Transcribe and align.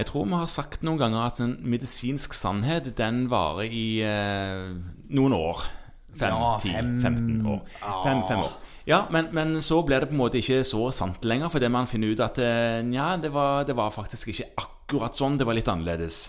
Jeg 0.00 0.08
tror 0.08 0.24
vi 0.30 0.38
har 0.40 0.48
sagt 0.48 0.84
noen 0.86 0.96
ganger 1.00 1.26
at 1.28 1.40
en 1.44 1.54
medisinsk 1.68 2.32
sannhet 2.36 2.88
den 2.96 3.26
varer 3.28 3.68
i 3.68 4.00
eh, 4.06 4.70
noen 5.12 5.34
år. 5.36 5.60
Fem, 6.16 6.32
Ja, 6.32 6.54
ti, 6.62 6.72
fem- 6.72 6.96
15 7.04 7.46
år. 7.52 7.60
Fem, 8.06 8.22
fem 8.30 8.40
år. 8.46 8.54
Ja, 8.88 9.02
men, 9.12 9.28
men 9.36 9.52
så 9.62 9.82
ble 9.86 9.98
det 10.00 10.08
på 10.10 10.16
en 10.16 10.22
måte 10.22 10.40
ikke 10.40 10.62
så 10.66 10.86
sant 10.94 11.22
lenger, 11.28 11.52
fordi 11.52 11.68
man 11.70 11.86
finner 11.86 12.14
ut 12.16 12.22
at 12.24 12.40
eh, 12.42 12.80
nja, 12.88 13.12
det 13.20 13.30
var, 13.34 13.66
det 13.68 13.76
var 13.78 13.92
faktisk 13.94 14.32
ikke 14.32 14.48
akkurat 14.64 15.14
sånn. 15.20 15.36
Det 15.38 15.46
var 15.46 15.54
litt 15.58 15.68
annerledes. 15.70 16.22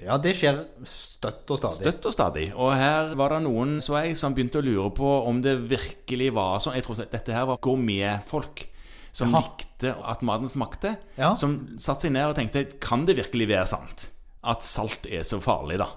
Ja, 0.00 0.16
det 0.20 0.34
skjer 0.38 0.62
støtt 0.86 1.50
og 1.50 1.58
stadig. 1.58 1.82
Støtt 1.82 2.06
og 2.08 2.14
stadig. 2.14 2.46
Og 2.54 2.70
her 2.76 3.14
var 3.18 3.32
det 3.34 3.42
noen 3.48 3.78
så 3.84 3.98
jeg, 4.04 4.14
som 4.20 4.34
begynte 4.36 4.60
å 4.62 4.64
lure 4.64 4.90
på 4.96 5.10
om 5.28 5.42
det 5.44 5.56
virkelig 5.72 6.30
var 6.36 6.60
sånn. 6.62 6.76
Jeg 6.78 6.86
tror 6.86 7.02
dette 7.02 7.32
her 7.34 7.48
var 7.50 7.60
gourmetfolk 7.64 8.66
som 9.16 9.32
Aha. 9.32 9.40
likte 9.40 9.94
at 9.96 10.24
maten 10.26 10.50
smakte. 10.52 10.96
Ja. 11.16 11.32
Som 11.40 11.56
satte 11.80 12.06
seg 12.06 12.12
ned 12.16 12.28
og 12.28 12.36
tenkte 12.36 12.66
Kan 12.82 13.06
det 13.08 13.16
virkelig 13.16 13.48
være 13.48 13.68
sant 13.70 14.10
at 14.46 14.62
salt 14.62 15.08
er 15.10 15.24
så 15.26 15.40
farlig, 15.42 15.80
da? 15.80 15.88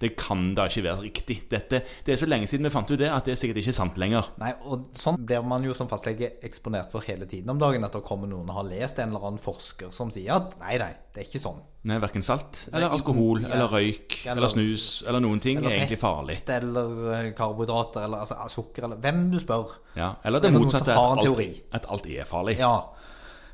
Det 0.00 0.10
kan 0.18 0.54
da 0.56 0.66
ikke 0.68 0.82
være 0.88 1.04
riktig. 1.04 1.36
Dette, 1.50 1.80
det 2.04 2.14
er 2.14 2.18
så 2.18 2.26
lenge 2.26 2.48
siden 2.50 2.66
vi 2.66 2.72
fant 2.74 2.90
ut 2.90 2.98
det, 2.98 3.08
at 3.08 3.26
det 3.28 3.36
er 3.36 3.38
sikkert 3.40 3.60
ikke 3.62 3.74
sant 3.76 3.98
lenger. 4.00 4.26
Nei, 4.42 4.50
og 4.66 4.88
sånn 4.98 5.20
blir 5.22 5.44
man 5.46 5.64
jo 5.64 5.76
som 5.76 5.88
fastlege 5.90 6.32
eksponert 6.44 6.90
for 6.92 7.06
hele 7.06 7.28
tiden 7.30 7.52
om 7.54 7.60
dagen. 7.62 7.86
At 7.86 7.94
det 7.94 8.02
kommer 8.06 8.28
noen 8.30 8.50
og 8.50 8.58
har 8.58 8.66
lest 8.68 8.98
en 8.98 9.14
eller 9.14 9.28
annen 9.30 9.42
forsker 9.42 9.94
som 9.94 10.10
sier 10.14 10.34
at 10.34 10.58
nei, 10.60 10.76
nei, 10.82 10.90
det 11.14 11.22
er 11.22 11.28
ikke 11.28 11.42
sånn. 11.44 11.62
Nei, 11.84 11.98
Verken 12.00 12.24
salt 12.24 12.62
eller 12.72 12.94
alkohol 12.96 13.42
ja. 13.44 13.50
eller 13.52 13.68
røyk 13.68 14.14
Eller- 14.24 14.38
eller 14.38 14.48
snus 14.48 14.84
eller 15.06 15.20
noen 15.20 15.40
ting 15.44 15.58
eller 15.60 15.68
er 15.68 15.82
egentlig 15.82 16.00
farlig. 16.00 16.38
Eller 16.48 16.94
eh, 17.12 17.30
karbohydrater, 17.36 18.06
eller 18.08 18.24
altså, 18.24 18.38
sukker, 18.48 18.88
eller 18.88 19.02
hvem 19.04 19.26
du 19.30 19.38
spør. 19.38 19.76
Ja, 19.98 20.14
eller 20.24 20.40
det 20.40 20.54
motsatte, 20.56 20.96
at 20.96 21.22
alt, 21.22 21.66
at 21.76 21.90
alt 21.92 22.08
er 22.08 22.24
farlig. 22.28 22.56
Ja. 22.58 22.72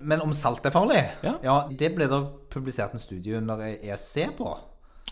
Men 0.00 0.22
om 0.24 0.32
salt 0.32 0.64
er 0.64 0.72
farlig? 0.72 1.02
Ja. 1.26 1.58
det 1.68 1.90
ble 1.96 2.06
da 2.08 2.22
publisert 2.50 2.94
en 2.96 3.02
studie 3.02 3.36
under 3.36 3.60
ESC 3.66 4.30
på. 4.38 4.54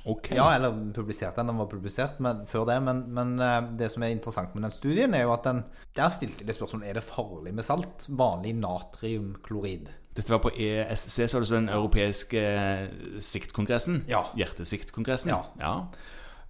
Ok. 0.04 0.30
Ja, 0.36 0.54
eller 0.54 0.74
publisert 0.94 1.36
den, 1.36 1.50
den 1.50 1.58
var 1.58 1.66
publisert 1.70 2.20
men, 2.22 2.44
før 2.46 2.66
det. 2.68 2.78
Men, 2.84 3.02
men 3.14 3.34
eh, 3.42 3.70
det 3.80 3.90
som 3.92 4.04
er 4.04 4.14
interessant 4.14 4.54
med 4.54 4.66
den 4.66 4.74
studien, 4.74 5.14
er 5.14 5.26
jo 5.26 5.34
at 5.34 5.46
den 5.48 5.64
Der 5.96 6.12
stilte 6.14 6.46
de 6.46 6.54
spørsmålet 6.54 6.90
er 6.90 7.00
det 7.00 7.06
farlig 7.06 7.54
med 7.54 7.66
salt. 7.66 8.06
Vanlig 8.08 8.54
natriumklorid. 8.60 9.90
Dette 10.18 10.32
var 10.32 10.42
på 10.42 10.50
ESC, 10.50 11.28
så 11.30 11.38
er 11.38 11.44
det 11.44 11.48
så 11.50 11.54
den 11.54 11.68
europeiske 11.70 12.40
siktkongressen 12.40 13.22
sviktkongressen? 13.22 14.00
Ja. 14.10 14.24
Hjertesviktkongressen? 14.38 15.30
Ja. 15.30 15.44
ja. 15.60 15.74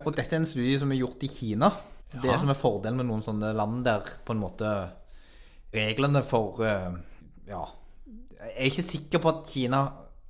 Og 0.07 0.15
dette 0.17 0.37
er 0.37 0.41
en 0.41 0.49
studie 0.49 0.79
som 0.81 0.93
er 0.95 1.01
gjort 1.03 1.25
i 1.27 1.31
Kina. 1.33 1.73
Det 2.09 2.39
som 2.41 2.49
er 2.49 2.57
fordelen 2.57 3.03
med 3.03 3.11
noen 3.11 3.25
sånne 3.25 3.51
land 3.57 3.83
der 3.85 4.07
på 4.25 4.33
en 4.33 4.41
måte 4.41 4.73
reglene 5.75 6.23
for 6.25 6.65
eh, 6.65 6.95
Ja. 7.49 7.67
Jeg 8.39 8.55
er 8.55 8.69
ikke 8.71 8.87
sikker 8.87 9.21
på 9.21 9.31
at 9.33 9.49
Kina 9.51 9.81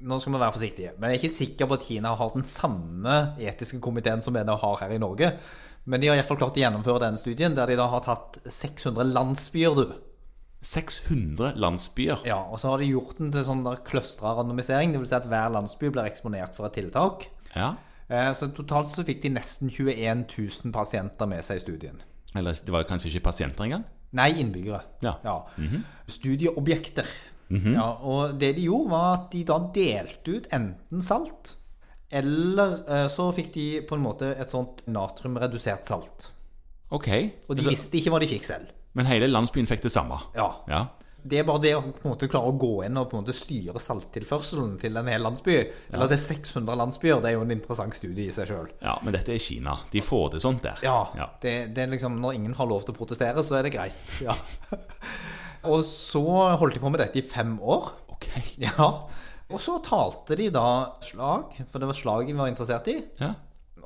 Nå 0.00 0.18
skal 0.22 0.32
vi 0.32 0.38
være 0.38 0.54
forsiktige. 0.54 0.90
Men 0.98 1.10
jeg 1.10 1.16
er 1.18 1.22
ikke 1.24 1.36
sikker 1.36 1.66
på 1.70 1.74
at 1.78 1.86
Kina 1.88 2.12
har 2.14 2.30
den 2.34 2.44
samme 2.46 3.14
etiske 3.42 3.80
komiteen 3.82 4.20
som 4.22 4.36
vi 4.36 4.44
har 4.46 4.76
her 4.82 4.92
i 4.94 4.98
Norge. 5.02 5.32
Men 5.88 6.00
de 6.00 6.06
har 6.10 6.18
iallfall 6.20 6.38
klart 6.38 6.58
å 6.58 6.62
gjennomføre 6.62 7.00
denne 7.02 7.18
studien, 7.18 7.54
der 7.56 7.66
de 7.66 7.76
da 7.80 7.86
har 7.90 8.04
tatt 8.04 8.38
600 8.44 9.08
landsbyer, 9.10 9.74
du. 9.74 9.96
600 10.62 11.54
landsbyer. 11.56 12.22
Ja, 12.26 12.38
Og 12.50 12.58
så 12.60 12.68
har 12.70 12.78
de 12.82 12.90
gjort 12.90 13.18
den 13.18 13.30
til 13.32 13.44
sånn 13.46 13.64
der 13.64 13.80
clustra 13.86 14.34
randomisering. 14.38 14.92
Det 14.92 15.00
vil 15.02 15.08
si 15.10 15.14
at 15.18 15.26
hver 15.30 15.50
landsby 15.54 15.90
blir 15.94 16.06
eksponert 16.06 16.54
for 16.54 16.66
et 16.68 16.76
tiltak. 16.78 17.28
Ja. 17.54 17.74
Eh, 18.08 18.32
Så 18.34 18.50
totalt 18.54 18.86
så 18.90 19.04
fikk 19.06 19.22
de 19.22 19.30
nesten 19.34 19.70
21 19.70 20.26
000 20.28 20.72
pasienter 20.74 21.26
med 21.30 21.42
seg 21.46 21.56
i 21.56 21.64
studien. 21.64 22.02
Eller 22.36 22.52
det 22.54 22.70
var 22.74 22.84
kanskje 22.84 23.08
ikke 23.10 23.24
pasienter 23.30 23.64
engang? 23.64 23.84
Nei, 24.12 24.30
innbyggere. 24.40 24.82
Ja. 25.02 25.14
Studieobjekter. 26.08 27.06
Ja, 27.48 27.86
og 28.04 28.34
det 28.38 28.54
de 28.58 28.66
gjorde, 28.68 28.90
var 28.92 29.14
at 29.18 29.30
de 29.32 29.44
da 29.48 29.58
delte 29.74 30.34
ut 30.36 30.48
enten 30.52 31.02
salt, 31.02 31.54
eller 32.10 32.78
eh, 32.88 33.06
så 33.12 33.30
fikk 33.36 33.50
de 33.54 33.66
på 33.88 33.96
en 33.98 34.04
måte 34.04 34.30
et 34.40 34.48
sånt 34.52 34.84
natriumredusert 34.88 35.88
salt. 35.88 36.30
Ok. 36.90 37.08
Og 37.48 37.56
de 37.56 37.60
Altså, 37.60 37.72
visste 37.74 37.98
ikke 38.00 38.12
hva 38.14 38.20
de 38.24 38.30
fikk 38.30 38.44
selv. 38.48 38.70
men 38.96 39.06
hele 39.06 39.28
landsbyen 39.28 39.66
fikk 39.68 39.82
det 39.84 39.92
samme? 39.92 40.16
Ja. 40.36 40.48
Ja. 40.68 40.86
Det 41.28 41.40
er 41.40 41.44
bare 41.44 41.60
det 41.60 41.72
å 41.76 41.80
på 41.82 42.06
en 42.06 42.12
måte 42.14 42.28
klare 42.30 42.48
å 42.48 42.54
gå 42.56 42.70
inn 42.86 42.96
og 42.96 43.08
på 43.10 43.18
en 43.18 43.24
måte 43.24 43.34
styre 43.36 43.76
salttilførselen 43.82 44.76
til 44.80 44.96
en 44.96 45.08
hel 45.10 45.20
landsby, 45.26 45.56
eller 45.92 46.08
til 46.08 46.20
600 46.22 46.76
landsbyer, 46.78 47.18
det 47.20 47.32
er 47.32 47.34
jo 47.34 47.42
en 47.44 47.50
interessant 47.52 47.92
studie 47.98 48.30
i 48.30 48.32
seg 48.32 48.46
sjøl. 48.48 48.70
ja, 48.80 48.94
men 49.02 49.12
dette 49.12 49.34
er 49.34 49.42
Kina. 49.42 49.74
De 49.92 50.00
får 50.00 50.30
det 50.36 50.40
sånt 50.46 50.62
der. 50.64 50.78
Ja, 50.86 51.00
ja. 51.18 51.26
Det, 51.42 51.74
det 51.74 51.82
er 51.84 51.90
liksom 51.92 52.20
Når 52.22 52.38
ingen 52.38 52.54
har 52.54 52.70
lov 52.70 52.86
til 52.86 52.94
å 52.94 52.98
protestere, 53.02 53.42
så 53.44 53.58
er 53.58 53.66
det 53.68 53.74
greit. 53.74 53.98
Ja. 54.24 54.32
og 55.66 55.82
så 55.86 56.22
holdt 56.60 56.78
de 56.78 56.82
på 56.82 56.92
med 56.92 57.02
dette 57.02 57.20
i 57.20 57.26
fem 57.26 57.56
år. 57.58 57.90
Ok. 58.14 58.30
Ja. 58.62 58.88
Og 59.48 59.60
så 59.62 59.78
talte 59.80 60.36
de 60.36 60.50
da 60.52 60.66
slag, 61.00 61.54
for 61.70 61.80
det 61.80 61.88
var 61.88 61.96
slag 61.96 62.26
de 62.28 62.36
var 62.36 62.50
interessert 62.50 62.90
i. 62.92 62.98
Ja. 63.20 63.32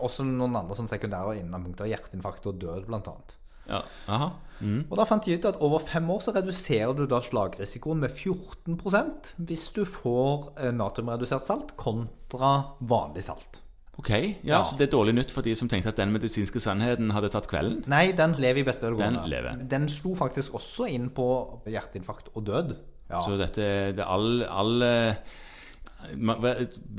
Også 0.02 0.24
noen 0.26 0.56
andre 0.58 0.74
sånn 0.74 0.90
sekundære 0.90 1.36
innenpunkter, 1.38 1.86
hjerteinfarkt 1.90 2.48
og 2.50 2.58
død 2.62 2.88
blant 2.88 3.10
annet. 3.12 3.36
ja. 3.70 3.82
Aha. 4.10 4.32
Og 4.62 4.94
da 4.98 5.04
fant 5.08 5.24
de 5.26 5.34
ut 5.34 5.46
at 5.48 5.58
over 5.64 5.82
fem 5.82 6.06
år 6.14 6.20
så 6.22 6.34
reduserer 6.36 6.94
du 6.94 7.02
da 7.10 7.18
slagrisikoen 7.22 8.02
med 8.04 8.12
14% 8.14 9.32
hvis 9.42 9.64
du 9.74 9.82
får 9.88 10.52
eh, 10.62 10.70
natriumredusert 10.76 11.48
salt 11.48 11.72
kontra 11.80 12.52
vanlig 12.78 13.24
salt. 13.26 13.58
Ok, 14.00 14.10
ja, 14.42 14.62
Så 14.64 14.78
det 14.78 14.86
er 14.86 14.94
dårlig 14.94 15.12
nytt 15.18 15.32
for 15.34 15.44
de 15.44 15.52
som 15.58 15.68
tenkte 15.68 15.90
at 15.92 15.98
den 16.00 16.14
medisinske 16.14 16.60
sannheten 16.64 17.12
hadde 17.12 17.28
tatt 17.34 17.44
kvelden? 17.50 17.82
Nei, 17.92 18.06
den 18.16 18.32
lever 18.40 18.62
i 18.62 18.64
beste 18.64 18.88
Den 18.96 19.18
lever. 19.28 19.60
Den 19.68 19.84
slo 19.92 20.14
faktisk 20.16 20.56
også 20.56 20.88
inn 20.88 21.10
på 21.12 21.26
hjerteinfarkt 21.68 22.32
og 22.32 22.46
død. 22.48 22.72
Ja. 23.10 23.20
Så 23.20 23.36
dette 23.36 23.66
det 23.92 24.00
er 24.00 24.08
all, 24.08 24.46
all 24.48 24.86
eh, 24.86 25.34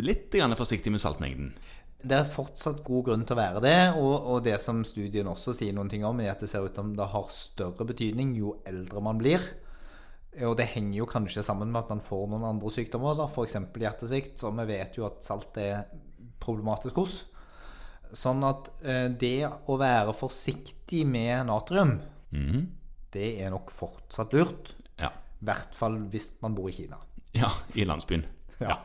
litt 0.06 0.30
grann 0.36 0.54
forsiktig 0.60 0.94
med 0.94 1.02
saltmengden. 1.02 1.50
Det 2.04 2.18
er 2.20 2.28
fortsatt 2.28 2.84
god 2.86 3.06
grunn 3.08 3.22
til 3.26 3.38
å 3.38 3.40
være 3.40 3.64
det, 3.64 3.78
og, 3.96 4.14
og 4.36 4.44
det 4.46 4.58
som 4.62 4.82
studien 4.86 5.30
også 5.32 5.54
sier 5.56 5.74
noen 5.74 5.90
ting 5.90 6.04
om, 6.06 6.20
er 6.20 6.34
at 6.34 6.44
det 6.44 6.50
ser 6.52 6.66
ut 6.68 6.76
som 6.78 6.92
det 6.98 7.10
har 7.10 7.30
større 7.32 7.88
betydning 7.88 8.36
jo 8.38 8.58
eldre 8.70 9.02
man 9.02 9.22
blir. 9.22 9.42
Og 10.48 10.56
det 10.58 10.72
henger 10.72 10.98
jo 10.98 11.10
kanskje 11.10 11.44
sammen 11.46 11.70
med 11.70 11.84
at 11.84 11.92
man 11.94 12.02
får 12.02 12.24
noen 12.32 12.48
andre 12.48 12.72
sykdommer, 12.74 13.20
f.eks. 13.28 13.58
hjertesvikt, 13.78 14.40
som 14.42 14.58
vi 14.58 14.66
vet 14.72 14.98
jo 14.98 15.06
at 15.06 15.22
salt 15.26 15.60
er 15.62 15.84
problematisk 16.42 16.98
hos. 16.98 17.20
Sånn 18.14 18.42
at 18.46 18.70
eh, 18.86 19.08
det 19.10 19.46
å 19.70 19.78
være 19.82 20.14
forsiktig 20.18 21.04
med 21.10 21.48
natrium, 21.50 21.96
det 23.14 23.30
er 23.46 23.54
nok 23.54 23.70
fortsatt 23.74 24.34
lurt. 24.34 24.74
Ja. 25.02 25.12
I 25.14 25.46
hvert 25.50 25.78
fall 25.78 26.00
hvis 26.14 26.32
man 26.42 26.58
bor 26.58 26.70
i 26.70 26.76
Kina. 26.78 26.98
ja, 27.38 27.50
i 27.78 27.86
landsbyen. 27.86 28.26
Ja. 28.62 28.78